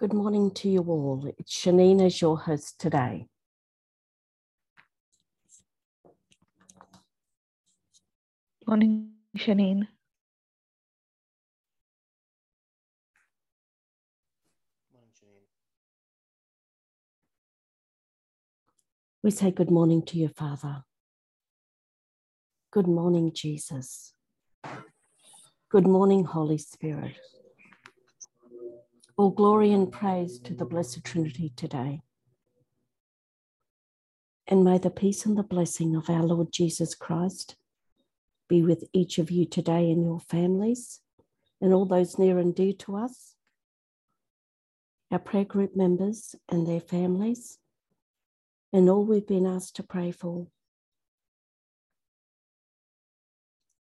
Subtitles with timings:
[0.00, 1.30] Good morning to you all.
[1.38, 3.26] It's Shanine as your host today.
[8.66, 9.88] Morning, Shanine.
[19.22, 20.84] We say good morning to your Father.
[22.72, 24.14] Good morning, Jesus.
[25.70, 27.18] Good morning, Holy Spirit.
[29.20, 32.00] All glory and praise to the Blessed Trinity today.
[34.46, 37.54] And may the peace and the blessing of our Lord Jesus Christ
[38.48, 41.00] be with each of you today and your families
[41.60, 43.34] and all those near and dear to us,
[45.10, 47.58] our prayer group members and their families,
[48.72, 50.46] and all we've been asked to pray for.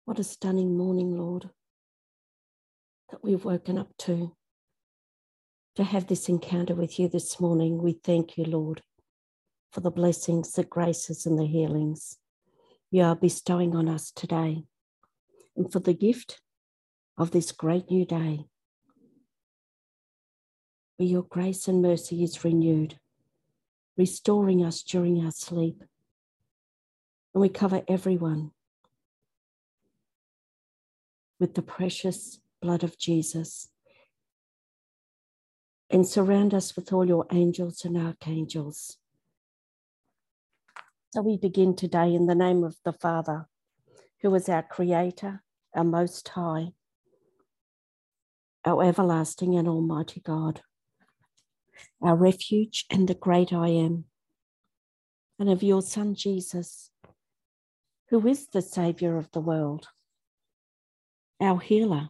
[0.04, 1.50] What a stunning morning, Lord,
[3.10, 4.36] that we've woken up to
[5.80, 7.82] to have this encounter with you this morning.
[7.82, 8.82] We thank you, Lord,
[9.72, 12.18] for the blessings, the graces, and the healings
[12.92, 14.64] you are bestowing on us today,
[15.56, 16.42] and for the gift
[17.18, 18.44] of this great new day,
[20.98, 23.00] where your grace and mercy is renewed,
[23.98, 25.82] restoring us during our sleep.
[27.34, 28.52] And we cover everyone
[31.40, 33.70] with the precious blood of Jesus
[35.90, 38.98] and surround us with all your angels and archangels.
[41.12, 43.48] So we begin today in the name of the Father,
[44.22, 45.42] who is our Creator,
[45.74, 46.68] our Most High,
[48.64, 50.62] our everlasting and almighty God,
[52.02, 54.06] our refuge and the great I am,
[55.40, 56.92] and of your Son Jesus,
[58.10, 59.88] who is the Saviour of the world,
[61.42, 62.10] our healer,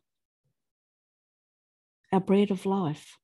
[2.12, 3.19] our bread of life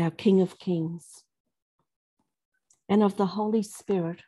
[0.00, 1.24] our King of Kings,
[2.88, 4.22] and of the Holy Spirit,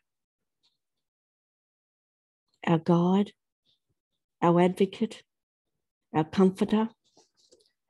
[2.66, 3.32] our guide,
[4.40, 5.22] our advocate,
[6.14, 6.88] our comforter,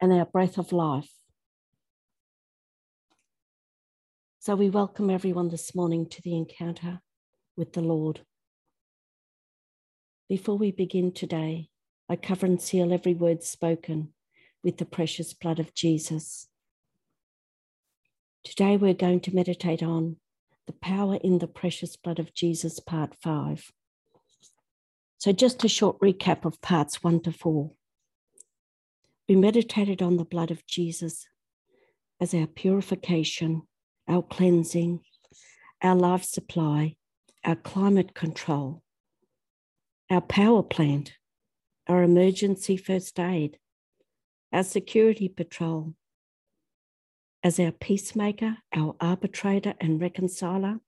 [0.01, 1.11] and our breath of life.
[4.39, 7.01] So we welcome everyone this morning to the encounter
[7.57, 8.23] with the Lord.
[10.29, 11.69] Before we begin today,
[12.09, 14.15] I cover and seal every word spoken
[14.65, 16.49] with the precious blood of Jesus.
[18.45, 20.17] Today we're going to meditate on
[20.67, 23.71] the power in the precious blood of Jesus, part five.
[25.19, 27.73] So, just a short recap of parts one to four.
[29.29, 31.25] We meditated on the blood of Jesus
[32.21, 33.63] as our purification,
[34.09, 35.01] our cleansing,
[35.81, 36.97] our life supply,
[37.45, 38.83] our climate control,
[40.11, 41.13] our power plant,
[41.87, 43.59] our emergency first aid,
[44.53, 45.95] our security patrol,
[47.43, 50.81] as our peacemaker, our arbitrator and reconciler,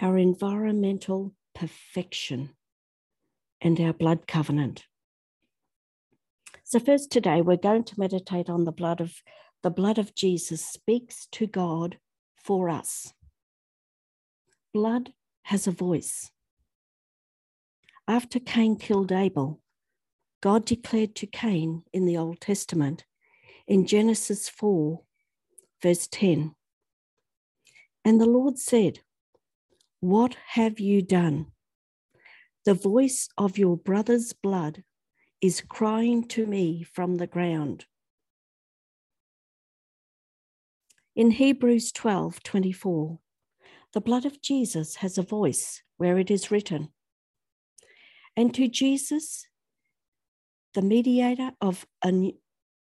[0.00, 2.50] our environmental perfection,
[3.60, 4.84] and our blood covenant.
[6.62, 9.22] So, first today, we're going to meditate on the blood of
[9.62, 11.96] the blood of Jesus speaks to God
[12.36, 13.14] for us.
[14.74, 16.30] Blood has a voice.
[18.06, 19.62] After Cain killed Abel,
[20.42, 23.06] God declared to Cain in the Old Testament
[23.66, 25.00] in Genesis 4,
[25.82, 26.54] verse 10.
[28.04, 29.00] And the Lord said,
[30.00, 31.46] What have you done?
[32.64, 34.84] The voice of your brother's blood
[35.40, 37.86] is crying to me from the ground.
[41.16, 43.18] In Hebrews 12 24,
[43.92, 46.88] the blood of Jesus has a voice where it is written,
[48.36, 49.46] And to Jesus,
[50.74, 52.34] the mediator of a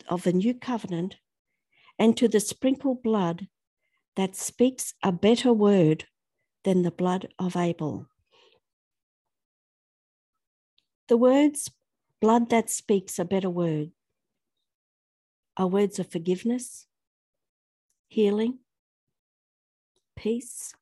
[0.08, 1.18] of the new covenant
[2.00, 3.48] and to the sprinkled blood
[4.16, 6.06] that speaks a better word
[6.64, 8.08] than the blood of Abel.
[11.08, 11.70] The words
[12.22, 13.92] blood that speaks a better word
[15.58, 16.88] are words of forgiveness,
[18.08, 18.60] healing,
[20.16, 20.74] peace,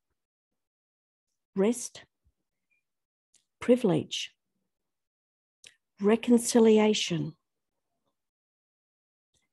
[1.55, 2.03] rest,
[3.59, 4.31] privilege,
[5.99, 7.35] reconciliation,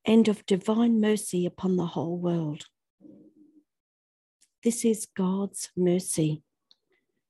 [0.08, 2.64] and of divine mercy upon the whole world.
[4.64, 6.43] This is God's mercy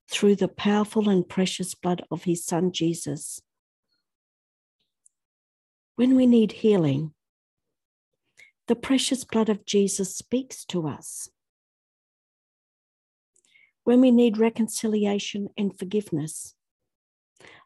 [0.09, 3.41] through the powerful and precious blood of his son Jesus.
[5.97, 7.13] When we need healing,
[8.67, 11.27] the precious blood of Jesus speaks to us.
[13.83, 16.55] When we need reconciliation and forgiveness,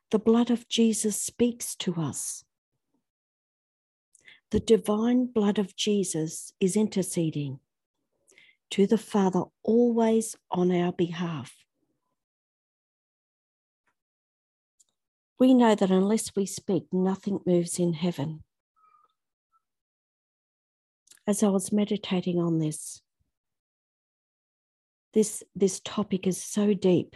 [0.09, 2.43] the blood of Jesus speaks to us.
[4.53, 7.57] The divine blood of Jesus is interceding
[8.69, 11.55] to the Father always on our behalf.
[15.39, 18.43] We know that unless we speak, nothing moves in heaven.
[21.25, 23.01] As I was meditating on this,
[25.15, 27.15] this, this topic is so deep.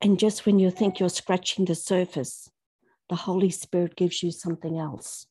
[0.00, 2.50] And just when you think you're scratching the surface,
[3.08, 5.28] the Holy Spirit gives you something else.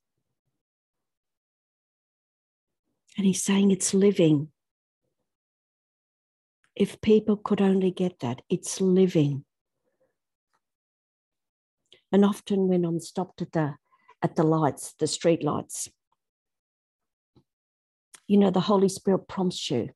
[3.18, 4.50] And He's saying it's living.
[6.76, 9.46] If people could only get that, it's living.
[12.12, 13.76] And often when I'm stopped at the
[14.22, 15.90] at the lights, the street lights,
[18.28, 19.90] you know, the Holy Spirit prompts you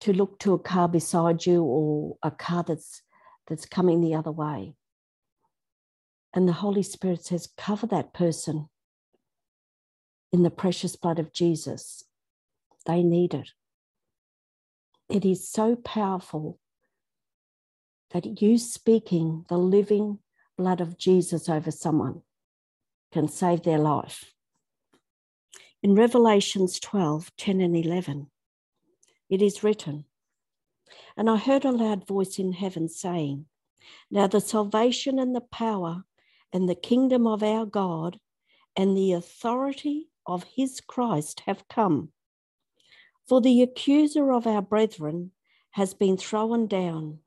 [0.00, 3.02] to look to a car beside you or a car that's
[3.46, 4.74] that's coming the other way.
[6.34, 8.68] And the Holy Spirit says, cover that person
[10.32, 12.04] in the precious blood of Jesus.
[12.86, 13.50] They need it.
[15.08, 16.58] It is so powerful
[18.12, 20.18] that you speaking the living
[20.56, 22.22] blood of Jesus over someone
[23.12, 24.32] can save their life.
[25.82, 28.30] In Revelations 12 10 and 11,
[29.28, 30.04] it is written,
[31.16, 33.46] And I heard a loud voice in heaven saying,
[34.10, 36.04] Now the salvation and the power
[36.52, 38.18] and the kingdom of our God
[38.76, 42.10] and the authority of his Christ have come.
[43.28, 45.32] For the accuser of our brethren
[45.70, 47.18] has been thrown down,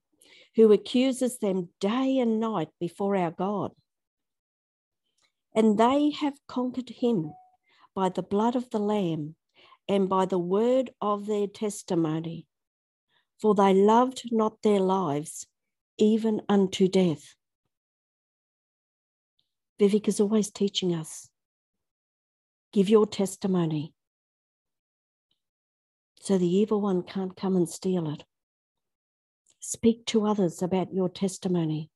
[0.55, 3.71] who accuses them day and night before our God.
[5.53, 7.33] And they have conquered him
[7.93, 9.35] by the blood of the Lamb
[9.87, 12.45] and by the word of their testimony.
[13.41, 15.47] For they loved not their lives
[15.97, 17.35] even unto death.
[19.79, 21.29] Vivek is always teaching us
[22.75, 23.93] give your testimony
[26.19, 28.25] so the evil one can't come and steal it.
[29.61, 31.89] Speak to others about your testimony.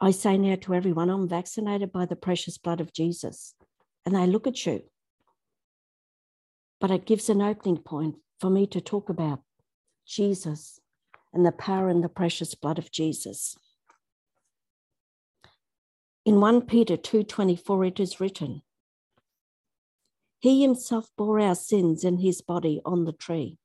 [0.00, 3.56] I say now to everyone, I'm vaccinated by the precious blood of Jesus
[4.06, 4.84] and they look at you.
[6.80, 9.40] But it gives an opening point for me to talk about
[10.06, 10.78] Jesus
[11.34, 13.56] and the power and the precious blood of Jesus.
[16.28, 18.60] In 1 Peter 2:24 it is written,
[20.40, 23.56] He himself bore our sins in his body on the tree,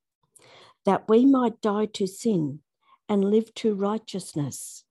[0.86, 2.62] that we might die to sin
[3.10, 4.86] and live to righteousness.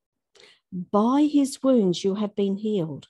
[0.71, 3.09] By his wounds you have been healed.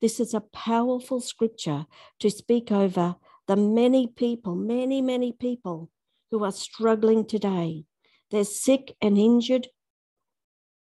[0.00, 1.84] This is a powerful scripture
[2.20, 3.16] to speak over
[3.46, 5.90] the many people, many, many people
[6.30, 7.84] who are struggling today.
[8.30, 9.68] They're sick and injured.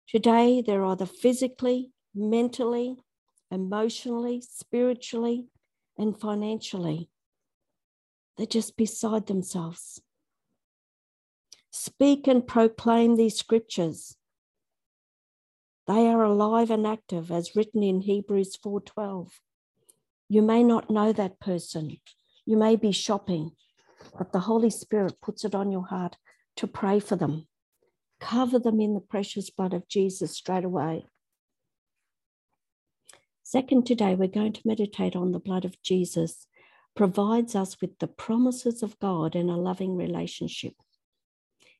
[0.06, 2.96] Today, they're either physically, mentally,
[3.50, 5.46] emotionally, spiritually,
[5.96, 7.08] and financially.
[8.36, 10.00] They're just beside themselves.
[11.70, 14.18] Speak and proclaim these scriptures
[15.88, 19.40] they are alive and active as written in Hebrews 4:12.
[20.28, 21.96] You may not know that person.
[22.44, 23.56] You may be shopping,
[24.18, 26.18] but the Holy Spirit puts it on your heart
[26.56, 27.48] to pray for them.
[28.20, 31.06] Cover them in the precious blood of Jesus straight away.
[33.50, 36.46] Second, today we're going to meditate on the blood of Jesus
[36.94, 40.74] provides us with the promises of God in a loving relationship.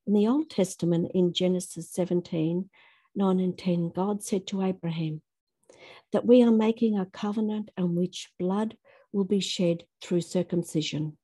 [0.06, 2.70] In the Old Testament, in Genesis 17,
[3.14, 5.20] 9 and 10, God said to Abraham
[6.10, 8.74] that we are making a covenant on which blood
[9.12, 11.18] will be shed through circumcision.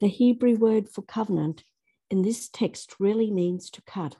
[0.00, 1.62] The Hebrew word for covenant
[2.10, 4.16] in this text really means to cut.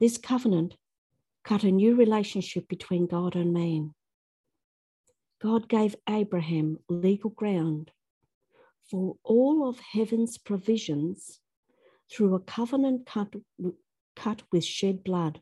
[0.00, 0.76] This covenant
[1.44, 3.94] cut a new relationship between God and man.
[5.42, 7.90] God gave Abraham legal ground
[8.90, 11.40] for all of heaven's provisions
[12.12, 13.34] through a covenant cut
[14.16, 15.40] cut with shed blood.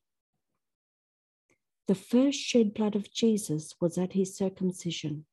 [1.89, 5.25] The first shed blood of Jesus was at his circumcision.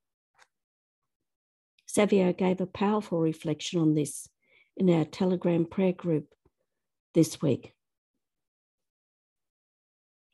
[1.86, 4.28] Savio gave a powerful reflection on this
[4.78, 6.28] in our Telegram prayer group
[7.14, 7.75] this week.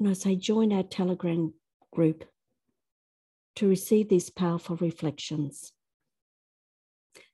[0.01, 1.53] And I say, join our Telegram
[1.93, 2.25] group
[3.55, 5.73] to receive these powerful reflections.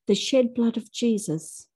[0.06, 1.70] The shed blood of Jesus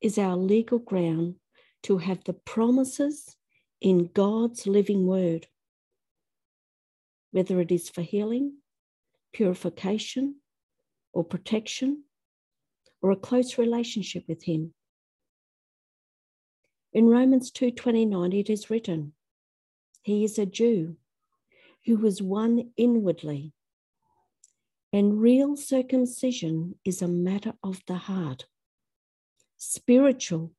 [0.00, 1.40] is our legal ground
[1.82, 3.34] to have the promises
[3.80, 5.48] in God's living word,
[7.32, 8.58] whether it is for healing,
[9.32, 10.36] purification,
[11.12, 12.04] or protection,
[13.02, 14.72] or a close relationship with Him.
[16.92, 19.14] In Romans 2:29 it is written,
[20.08, 20.96] He is a Jew
[21.84, 23.52] who was one inwardly.
[24.90, 28.46] And real circumcision is a matter of the heart,
[29.58, 30.54] spiritual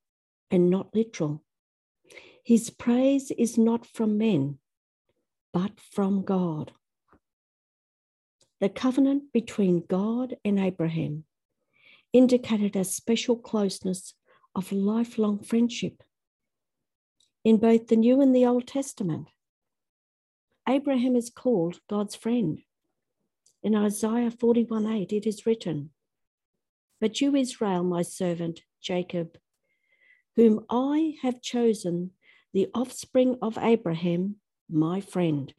[0.52, 1.44] and not literal.
[2.44, 4.60] His praise is not from men,
[5.52, 6.72] but from God.
[8.62, 11.24] The covenant between God and Abraham
[12.14, 14.14] indicated a special closeness
[14.54, 16.04] of lifelong friendship
[17.44, 19.30] in both the New and the Old Testament.
[20.70, 22.62] Abraham is called God's friend.
[23.64, 25.90] In Isaiah 41 8, it is written,
[27.02, 29.40] But you, Israel, my servant, Jacob,
[30.36, 32.12] whom I have chosen,
[32.54, 34.36] the offspring of Abraham,
[34.70, 35.52] my friend.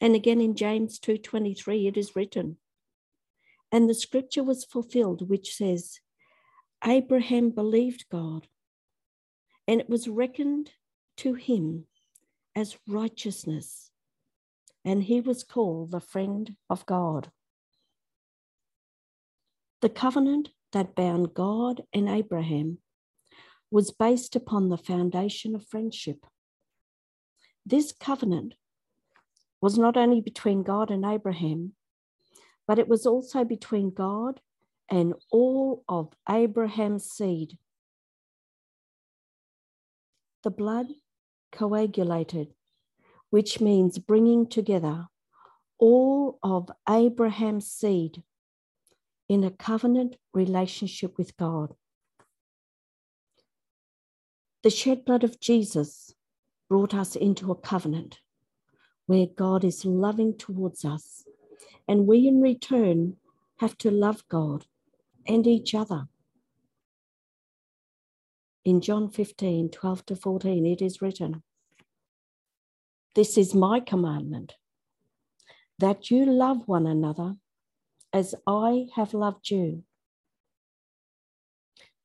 [0.00, 2.56] And again in James 2:23 it is written,
[3.70, 6.00] and the scripture was fulfilled which says,
[6.82, 8.48] Abraham believed God,
[9.68, 10.72] and it was reckoned
[11.18, 11.86] to him
[12.54, 13.90] as righteousness,
[14.84, 17.30] and he was called the friend of God.
[19.80, 22.78] The covenant that bound God and Abraham
[23.70, 26.26] was based upon the foundation of friendship.
[27.64, 28.54] This covenant
[29.60, 31.72] was not only between God and Abraham,
[32.66, 34.40] but it was also between God
[34.90, 37.58] and all of Abraham's seed.
[40.42, 40.88] The blood
[41.52, 42.48] coagulated,
[43.30, 45.06] which means bringing together
[45.78, 48.22] all of Abraham's seed
[49.28, 51.74] in a covenant relationship with God.
[54.62, 56.14] The shed blood of Jesus
[56.68, 58.20] brought us into a covenant
[59.06, 61.24] where God is loving towards us,
[61.88, 63.16] and we in return
[63.58, 64.66] have to love God
[65.26, 66.08] and each other.
[68.64, 71.42] In John 15 12 to 14, it is written,
[73.14, 74.54] This is my commandment,
[75.80, 77.34] that you love one another
[78.12, 79.82] as I have loved you.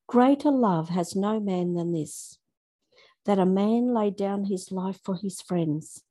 [0.08, 2.40] Greater love has no man than this,
[3.26, 6.02] that a man lay down his life for his friends.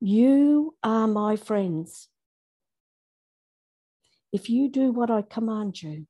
[0.00, 2.08] You are my friends.
[4.32, 6.06] If you do what I command you.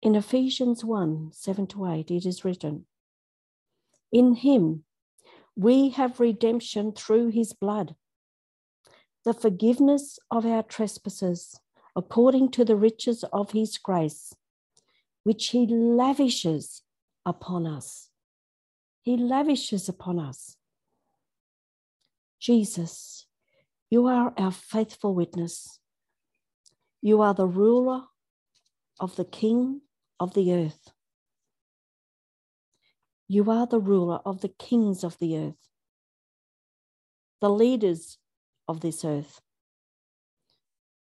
[0.00, 2.86] In Ephesians 1 7 to 8, it is written,
[4.12, 4.84] In him
[5.56, 7.96] we have redemption through his blood
[9.24, 11.60] the forgiveness of our trespasses
[11.96, 14.32] according to the riches of his grace,
[15.24, 16.82] which he lavishes
[17.26, 18.08] upon us.
[19.02, 20.56] He lavishes upon us.
[22.40, 23.26] Jesus,
[23.90, 25.80] you are our faithful witness.
[27.02, 28.04] You are the ruler
[29.00, 29.80] of the King
[30.20, 30.90] of the earth.
[33.26, 35.68] You are the ruler of the kings of the earth,
[37.40, 38.18] the leaders
[38.66, 39.40] of this earth.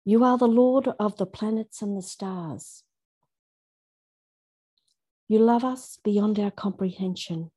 [0.04, 2.85] You are the Lord of the planets and the stars.
[5.28, 7.50] You love us beyond our comprehension,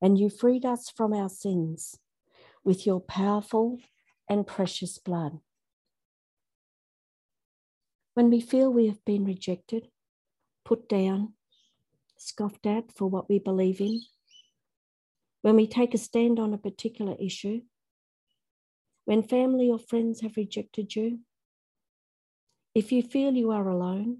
[0.00, 1.98] and you freed us from our sins
[2.64, 3.78] with your powerful
[4.28, 5.40] and precious blood.
[8.14, 9.88] When we feel we have been rejected,
[10.70, 11.32] put down,
[12.16, 14.00] scoffed at for what we believe in,
[15.42, 17.60] when we take a stand on a particular issue,
[19.04, 21.18] when family or friends have rejected you,
[22.72, 24.18] if you feel you are alone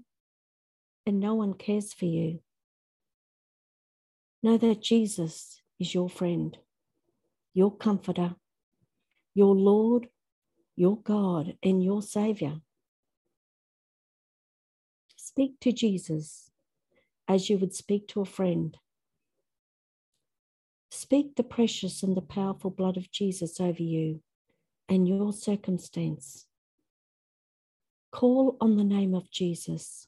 [1.05, 2.41] and no one cares for you,
[4.43, 6.57] know that Jesus is your friend,
[7.53, 8.35] your comforter,
[9.33, 10.09] your Lord,
[10.75, 12.59] your God, and your Savior.
[15.31, 16.51] Speak to Jesus
[17.25, 18.75] as you would speak to a friend.
[20.89, 24.19] Speak the precious and the powerful blood of Jesus over you
[24.89, 26.47] and your circumstance.
[28.11, 30.05] Call on the name of Jesus.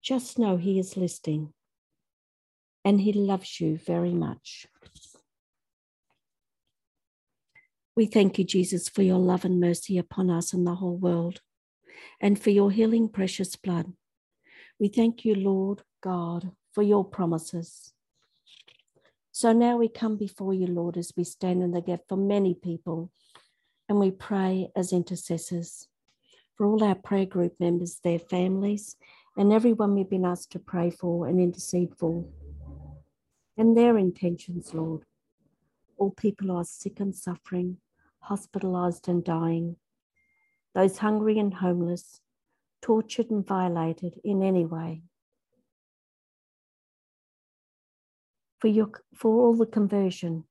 [0.00, 1.52] Just know He is listening
[2.84, 4.68] and He loves you very much.
[7.96, 11.40] We thank you, Jesus, for your love and mercy upon us and the whole world,
[12.20, 13.92] and for your healing precious blood.
[14.78, 17.92] We thank you, Lord God, for your promises.
[19.30, 22.54] So now we come before you, Lord, as we stand in the gap for many
[22.54, 23.10] people
[23.88, 25.88] and we pray as intercessors
[26.56, 28.96] for all our prayer group members, their families,
[29.36, 32.24] and everyone we've been asked to pray for and intercede for,
[33.56, 35.02] and their intentions, Lord.
[35.96, 37.78] All people who are sick and suffering,
[38.20, 39.76] hospitalized and dying,
[40.74, 42.20] those hungry and homeless,
[42.80, 45.02] tortured and violated in any way.
[48.62, 50.44] for, your, for all the conversion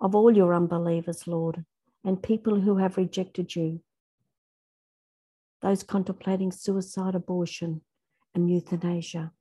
[0.00, 1.64] of all your unbelievers, Lord,
[2.04, 3.80] and people who have rejected you,
[5.60, 7.80] those contemplating suicide, abortion,
[8.36, 9.32] and euthanasia.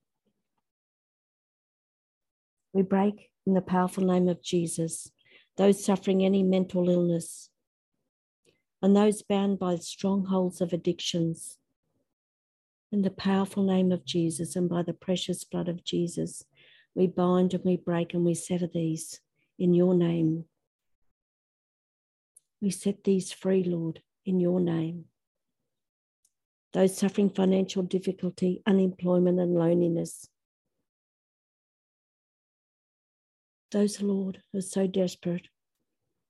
[2.74, 5.12] We break in the powerful name of Jesus
[5.56, 7.52] those suffering any mental illness
[8.82, 11.58] and those bound by strongholds of addictions.
[12.92, 16.44] In the powerful name of Jesus and by the precious blood of Jesus,
[16.96, 19.20] we bind and we break and we sever these
[19.60, 20.46] in your name.
[22.62, 25.06] We set these free, Lord, in your name.
[26.74, 30.28] Those suffering financial difficulty, unemployment, and loneliness.
[33.72, 35.48] Those, Lord, who are so desperate,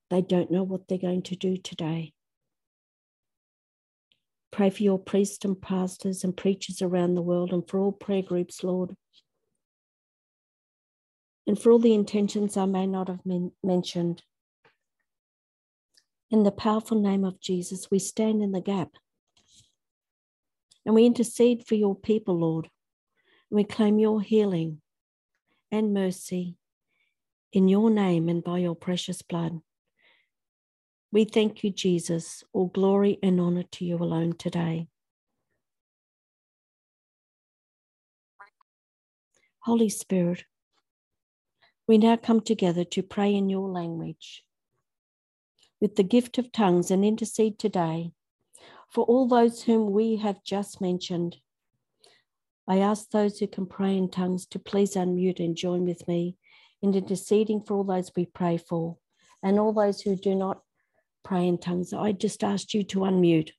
[0.10, 2.14] they don't know what they're going to do today.
[4.52, 8.24] Pray for your priests and pastors and preachers around the world and for all prayer
[8.24, 8.96] groups, Lord.
[11.46, 14.24] And for all the intentions I may not have men- mentioned.
[16.32, 18.90] In the powerful name of Jesus, we stand in the gap
[20.86, 22.70] and we intercede for your people, Lord.
[23.50, 24.82] We claim your healing
[25.72, 26.56] and mercy
[27.52, 29.60] in your name and by your precious blood.
[31.12, 32.44] We thank you, Jesus.
[32.54, 34.88] All glory and honor to you alone today.
[39.62, 40.44] Holy Spirit,
[41.88, 44.44] we now come together to pray in your language
[45.82, 48.12] with the gift of tongues and intercede today
[48.92, 51.38] for all those whom we have just mentioned.
[52.68, 56.38] I ask those who can pray in tongues to please unmute and join with me
[56.84, 58.98] in interceding for all those we pray for
[59.42, 60.62] and all those who do not
[61.30, 61.94] pray in tongues.
[61.94, 63.52] I just asked you to unmute,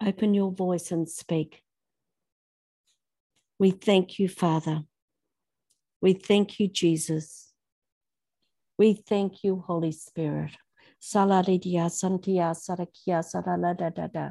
[0.00, 1.62] open your voice and speak.
[3.58, 4.80] We thank you, Father.
[6.00, 7.52] We thank you, Jesus.
[8.78, 10.52] We thank you, Holy Spirit.
[10.98, 14.30] Salaridia Santia Sarakia Sarala da da.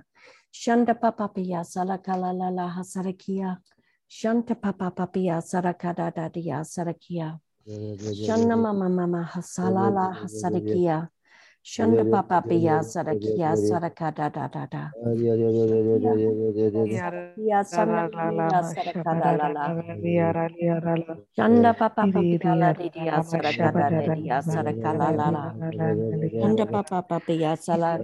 [0.51, 3.57] Shanda papapia Salakala la Hasarakia.
[4.07, 7.39] Shanta papapia Sarakada da dia Sarakia.
[7.67, 11.07] Shana mama mama Hasalala Hasarakia.
[11.65, 14.93] Shanda papa pia sarakia sarakada da da da.
[21.35, 22.89] Shanda papa piya la di
[25.09, 25.53] la la.
[26.39, 27.97] Shanda papa piya sara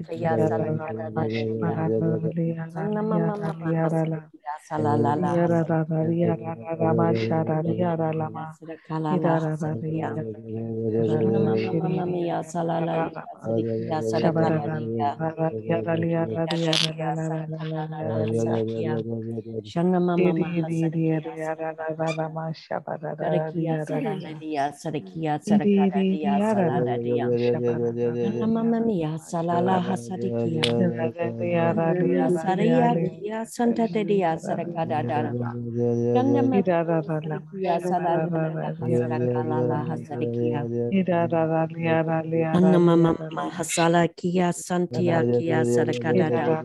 [42.54, 43.12] Anna mama
[43.50, 46.64] hasala kia santia kia sarakadada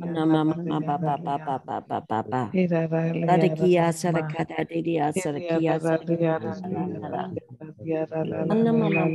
[0.00, 2.42] nama mama baba baba baba baba
[3.56, 5.80] kia sarakada dia sarakia
[8.50, 9.06] anna mama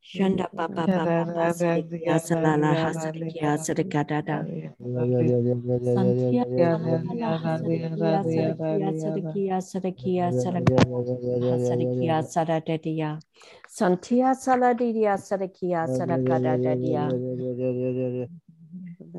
[0.02, 4.46] Shanda Baba Baba Sadikia Salala Hasadikia Sadikadada
[5.94, 6.44] Santia
[8.96, 9.60] Sadikia
[11.60, 13.20] Sadikia Sadadia
[13.68, 17.04] Santia Saladidia Sadikia Sadakadadadia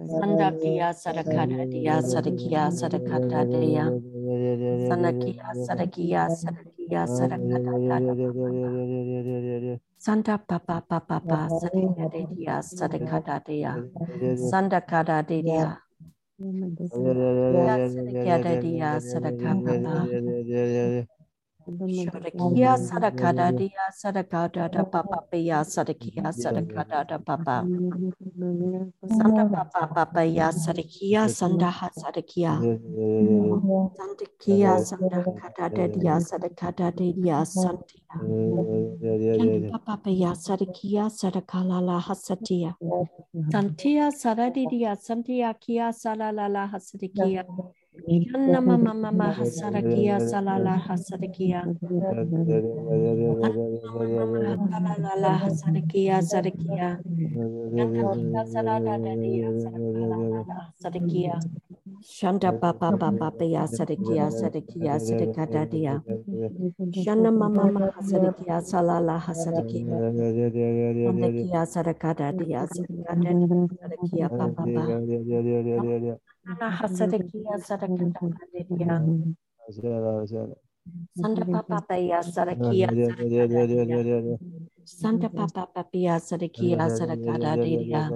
[0.10, 3.86] Sandakia Sadakadadia Sadikia Sadakadadia
[4.90, 6.81] Sanakia Sadakia Sadakia
[10.02, 13.74] Santa papa papa papa sadeka de dia sadeka da dia
[14.36, 15.80] Santa kada de dia
[17.54, 19.96] ya sadeka de dia sadeka papa
[22.56, 27.66] Ya sadaka dia sadaka da da papa pe ya sadakia sadaka da da papa.
[29.08, 32.58] Santa papa papa ya sadakia sanda ha sadakia.
[33.98, 37.98] Sandakia sanda kada da dia sadaka da da dia santa.
[39.38, 42.76] Kanda papa pe ya sadakia sadaka la la ha satia.
[43.52, 46.78] Santia sadadi dia santia kia salala la ha.
[47.14, 47.44] Ya.
[48.64, 51.62] Mama mama hasarakia salala hasarakia.
[54.72, 57.00] Salala hasarakia sarakia.
[57.78, 61.36] Shanna salada dadia sarakala hasarakia.
[62.02, 66.02] Shanda papa papa paya sarakia sarakia sarakada dia.
[66.94, 69.86] Shanna mama mama hasarakia salala hasarakia.
[71.06, 73.32] Sarakia sarakada dia sarakada
[73.78, 74.84] sarakia papa papa.
[76.46, 78.98] Nana hasarakia sarakada dia.
[81.14, 84.38] Sanda papa paya sarakia sarakada dia.
[84.86, 88.10] Santa Papa Papia Sadakia Sadakada Didia.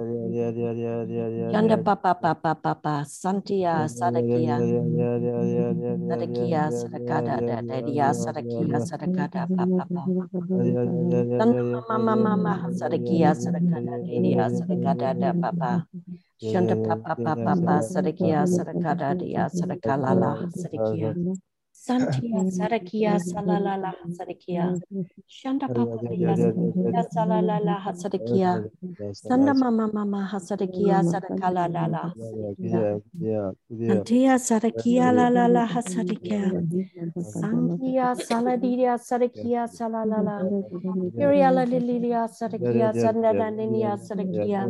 [1.52, 4.58] Yanda Papa Papa Papa Santia Sadakia
[6.08, 10.02] Sadakia Sadakada Didia Sadakia Sadakada Papa
[11.38, 15.86] Santa Mama Mama Sadakia Sadakada Didia Sadakada da Papa.
[16.42, 21.14] Shanda Papa Papa Papa Sadakia Sadakada Dia Sadakalala Sadakia.
[21.86, 24.74] Santia Sadakia Salalala Sadakia.
[25.28, 28.52] Shanda Papa Pia Sadakia Salalala Sadakia.
[29.12, 32.12] Sanda Mama Mama Hasadakia Sadakala Lala.
[33.86, 36.50] Santia Sadakia Lalala Hasadakia.
[37.22, 40.36] Santia Saladidia Sadakia Salalala.
[41.22, 44.66] Iriala Lilia Sadakia Sandaninia Sadakia.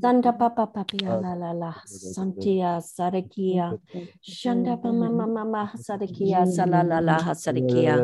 [0.00, 3.76] Santa Papa Papia La La La Santia Sadakia
[4.22, 7.98] Shanda Mama Mama Sadakia Salalala Hasadakia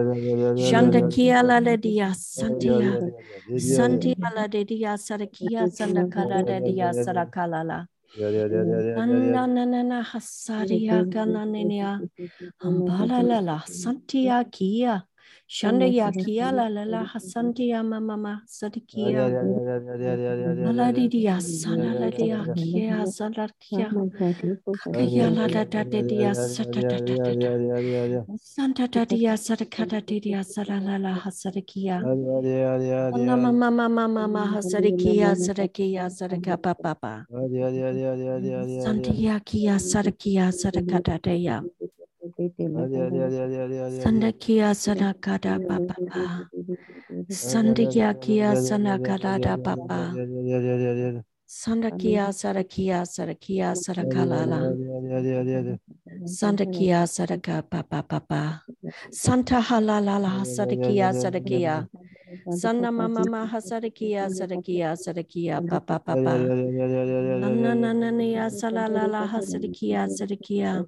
[0.59, 2.99] Shanda Kia La Dia Santia
[3.57, 7.87] Santia La Dia Sadakia Sandakara Dia Sadakalala
[8.97, 12.01] Anna Nana Hasaria Ganania
[12.63, 15.05] Ambala La La Santia Kia
[15.47, 19.29] Shanda ya kia la la la hasantia mama mama sadikia
[20.69, 23.91] aladidia sana la dia kia sana kia
[24.93, 30.01] kaya la da da da dia sata da da da da santa da dia sadakata
[30.01, 32.01] dia sara la la hasadikia
[33.15, 37.27] Anna mama mama mama hasadikia sadakia sadaka papa papa
[38.85, 41.63] santia kia sadakia sadakata dia
[44.03, 46.51] Sandakia sanakada papa.
[47.31, 50.15] Sandakia kia sanakada da papa.
[51.47, 54.77] Sandakia sarakia sarakia sarakalala.
[56.27, 58.63] Sandakia saraka papa papa.
[59.11, 61.87] Santa halalala sadakia sadakia.
[62.51, 66.39] Sanna mama maha sadakia sadakia sadakia papa papa.
[67.41, 70.85] Nanna nanania salalala hasadakia sadakia.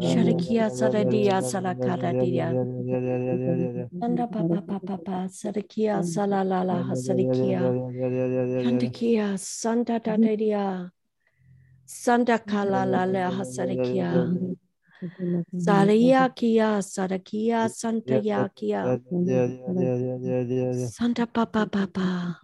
[0.00, 2.52] Shadakia sadadia salakada dia.
[4.00, 7.60] Sanda papa papa papa sadakia salalala hasadakia.
[8.62, 10.90] Shandakia santa tadadia.
[11.84, 13.44] Santa kalalala hasadakia.
[13.54, 14.63] Saria kia
[16.84, 19.00] sadakia santa yakia.
[20.90, 22.40] Santa papa papa.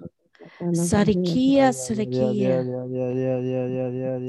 [0.72, 2.64] Sarikia sarakia.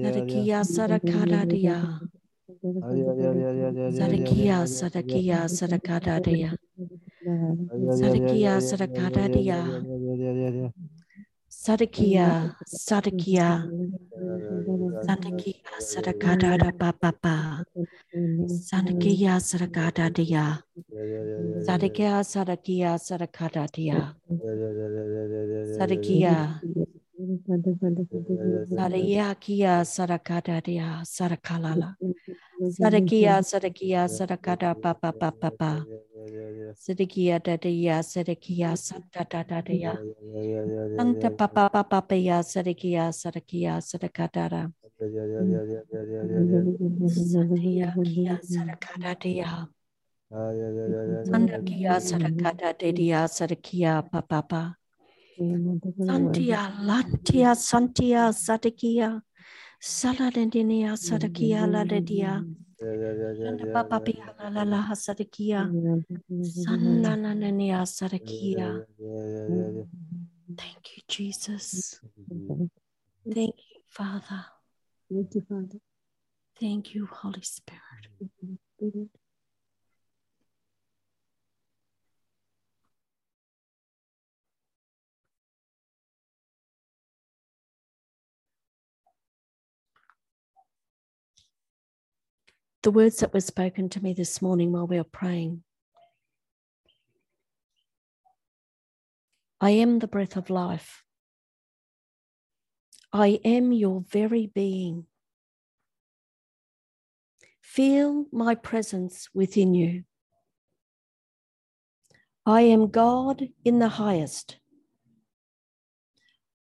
[0.04, 2.00] Sarakia sarakada dia.
[3.91, 5.48] Sarakia sarakia
[8.62, 9.84] sarakada dia.
[11.62, 12.58] Sarakada dia.
[12.65, 13.69] Sadakia, Sadakia,
[15.06, 17.63] Sadakia, Sadakada da papa,
[18.50, 20.63] Sadakia, Sadakada dia,
[21.62, 24.15] Sadakia, Sadakia, Sadakada dia,
[25.78, 26.63] Sadakia,
[28.74, 31.95] Sadakia, Sadakada dia, Sadakalala,
[32.74, 35.86] Sadakia, Sadakia, Sadakada papa papa.
[36.76, 40.00] Sadakia dadaya sadakia santa dadaya
[40.96, 44.72] santa papa papa paya sadakia sadakia sadakadara
[47.12, 49.67] Santia kia sadakada dia
[51.28, 54.78] Sandakia sadakada dia sadakia papa
[56.00, 59.22] Santia lantia santia sadakia
[59.82, 62.70] Saladenia sadakia ladadia Santa
[63.74, 64.82] papa pia la la
[70.58, 72.00] Thank you, Jesus.
[73.24, 74.46] Thank you, Father.
[75.10, 75.80] Thank you, Father.
[76.60, 79.10] Thank you, Holy Spirit.
[92.84, 95.63] The words that were spoken to me this morning while we were praying
[99.63, 101.04] I am the breath of life.
[103.13, 105.06] I am your very being.
[107.62, 110.04] Feel my presence within you.
[112.44, 114.58] I am God in the highest.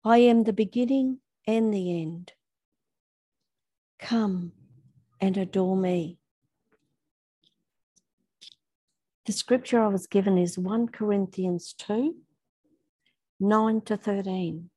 [0.03, 2.33] I am the beginning and the end.
[3.99, 4.53] Come
[5.19, 6.17] and adore me.
[9.25, 12.15] The scripture I was given is 1 Corinthians 2
[13.39, 14.69] 9 to 13.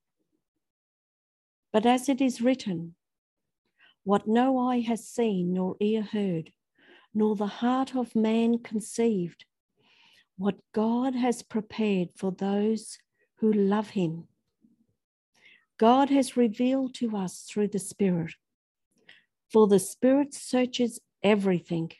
[1.72, 2.94] But as it is written,
[4.04, 6.52] what no eye has seen, nor ear heard,
[7.14, 9.44] nor the heart of man conceived,
[10.36, 12.98] what God has prepared for those
[13.36, 14.26] who love him.
[15.78, 18.34] God has revealed to us through the Spirit.
[19.52, 21.92] For the Spirit searches everything,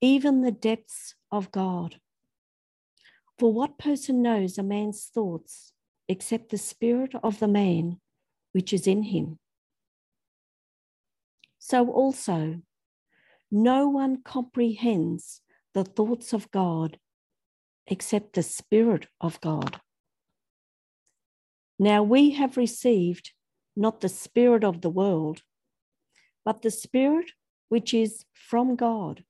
[0.00, 1.96] even the depths of God.
[3.38, 5.72] For what person knows a man's thoughts
[6.08, 8.00] except the spirit of the man
[8.52, 9.38] which is in him?
[11.58, 12.60] So also,
[13.50, 15.40] no one comprehends
[15.74, 16.98] the thoughts of God
[17.86, 19.80] except the Spirit of God.
[21.78, 23.32] Now we have received
[23.74, 25.42] not the Spirit of the world,
[26.44, 27.32] but the Spirit
[27.68, 29.24] which is from God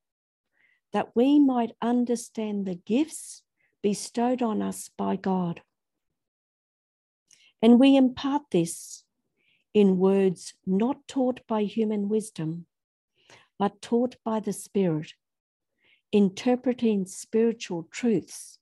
[0.92, 3.42] that we might understand the gifts
[3.82, 5.62] bestowed on us by God.
[7.62, 9.04] And we impart this
[9.74, 12.66] in words not taught by human wisdom,
[13.58, 15.14] but taught by the Spirit,
[16.10, 18.58] interpreting spiritual truths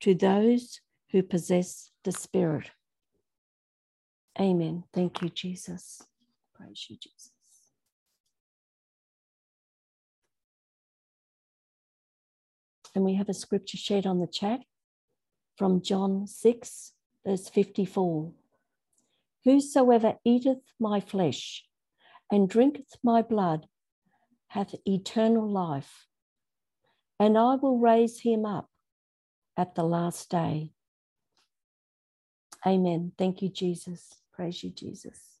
[0.00, 2.70] to those who possess the Spirit.
[4.38, 4.84] Amen.
[4.92, 6.02] Thank you, Jesus.
[6.54, 7.33] Praise you, Jesus.
[12.94, 14.60] And we have a scripture shared on the chat
[15.56, 16.92] from John 6,
[17.26, 18.32] verse 54.
[19.44, 21.64] Whosoever eateth my flesh
[22.30, 23.66] and drinketh my blood
[24.48, 26.06] hath eternal life,
[27.18, 28.68] and I will raise him up
[29.56, 30.70] at the last day.
[32.66, 33.12] Amen.
[33.18, 34.14] Thank you, Jesus.
[34.32, 35.33] Praise you, Jesus.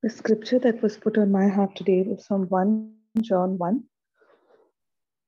[0.00, 3.82] The scripture that was put on my heart today was from 1 John 1,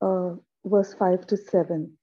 [0.01, 1.99] uh, verse 5 to 7.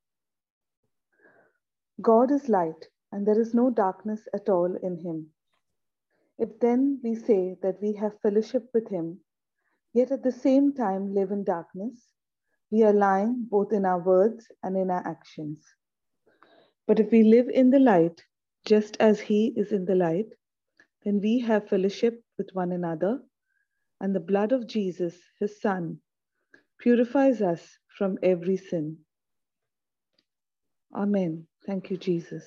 [2.02, 5.28] God is light, and there is no darkness at all in him.
[6.38, 9.22] If then we say that we have fellowship with him,
[9.94, 12.12] yet at the same time live in darkness,
[12.70, 15.64] we are lying both in our words and in our actions.
[16.86, 18.22] But if we live in the light,
[18.66, 20.34] just as he is in the light,
[21.06, 23.20] then we have fellowship with one another,
[24.02, 26.00] and the blood of Jesus, his Son,
[26.80, 28.98] purifies us from every sin.
[30.96, 31.48] Amen.
[31.66, 32.44] Thank you, Jesus.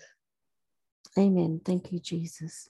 [1.19, 1.61] Amen.
[1.65, 2.69] Thank you, Jesus.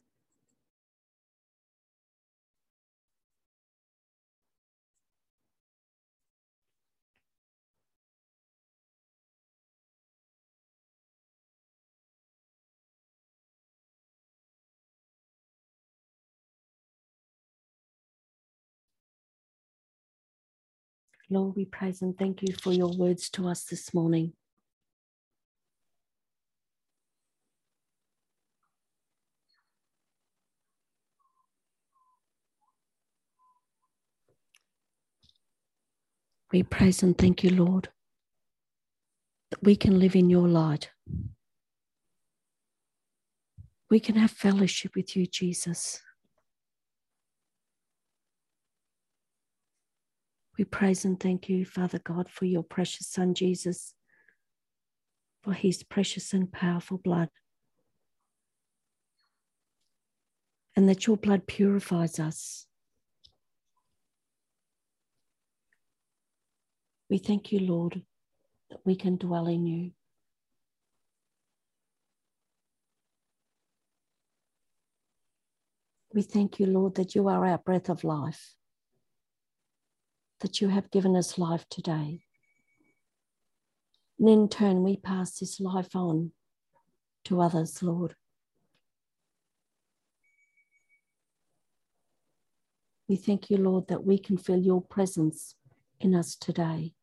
[21.31, 24.33] Lord, we praise and thank you for your words to us this morning.
[36.53, 37.90] We praise and thank you, Lord,
[39.53, 40.90] that we can live in your light.
[43.88, 46.03] We can have fellowship with you, Jesus.
[50.61, 53.94] We praise and thank you, Father God, for your precious Son, Jesus,
[55.42, 57.31] for his precious and powerful blood.
[60.77, 62.66] And that your blood purifies us.
[67.09, 68.03] We thank you, Lord,
[68.68, 69.92] that we can dwell in you.
[76.12, 78.57] We thank you, Lord, that you are our breath of life
[80.40, 82.20] that you have given us life today.
[84.18, 86.33] And in turn, we pass this life on
[87.24, 88.14] to others, Lord.
[93.09, 95.57] We thank you, Lord, that we can feel your presence
[95.98, 96.94] in us today.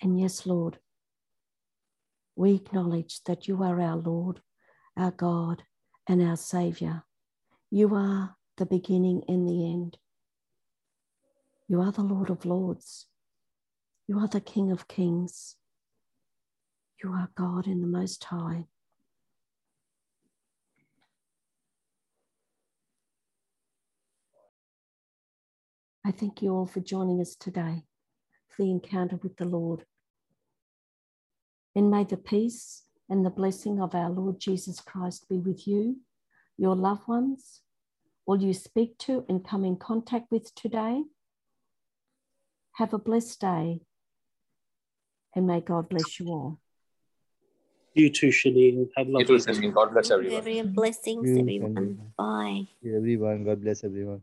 [0.00, 0.78] And yes, Lord,
[2.36, 4.40] we acknowledge that you are our Lord,
[4.96, 5.62] our God
[6.06, 7.04] and our Savior.
[7.70, 9.98] You are the beginning and the end.
[11.68, 13.06] You are the Lord of Lords.
[14.06, 15.56] You are the King of Kings.
[17.04, 18.64] You are God in the Most High.
[26.06, 27.84] I thank you all for joining us today
[28.48, 29.84] for the encounter with the Lord.
[31.76, 35.98] And may the peace and the blessing of our Lord Jesus Christ be with you,
[36.58, 37.62] your loved ones,
[38.26, 41.02] all you speak to and come in contact with today.
[42.72, 43.80] Have a blessed day
[45.34, 46.60] and may God bless you all.
[47.94, 48.88] You too, Shanine.
[48.96, 49.70] Have a You lovely too, Cindy.
[49.70, 50.42] God bless everyone.
[50.42, 52.12] Very blessings, everyone.
[52.16, 52.68] Bye.
[52.84, 53.44] everyone.
[53.44, 54.22] God bless everyone.